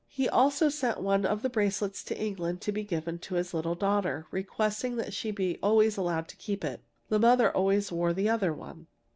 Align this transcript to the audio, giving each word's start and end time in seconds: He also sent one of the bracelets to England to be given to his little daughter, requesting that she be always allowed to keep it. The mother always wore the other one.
He 0.09 0.27
also 0.27 0.67
sent 0.69 0.99
one 0.99 1.27
of 1.27 1.43
the 1.43 1.49
bracelets 1.51 2.03
to 2.05 2.17
England 2.19 2.59
to 2.61 2.71
be 2.71 2.83
given 2.83 3.19
to 3.19 3.35
his 3.35 3.53
little 3.53 3.75
daughter, 3.75 4.25
requesting 4.31 4.95
that 4.95 5.13
she 5.13 5.29
be 5.29 5.59
always 5.61 5.95
allowed 5.95 6.27
to 6.29 6.37
keep 6.37 6.63
it. 6.65 6.81
The 7.09 7.19
mother 7.19 7.55
always 7.55 7.91
wore 7.91 8.11
the 8.11 8.27
other 8.27 8.51
one. 8.51 8.87